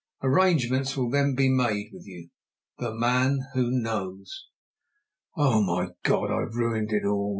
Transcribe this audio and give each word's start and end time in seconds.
Arrangements 0.23 0.97
will 0.97 1.11
then 1.11 1.35
be 1.35 1.47
made 1.47 1.91
with 1.93 2.07
you. 2.07 2.29
"THE 2.79 2.91
MAN 2.91 3.37
WHO 3.53 3.69
KNOWS." 3.69 4.47
"Oh, 5.37 5.61
my 5.61 5.89
God, 6.03 6.31
I've 6.31 6.55
ruined 6.55 6.91
all!" 7.05 7.29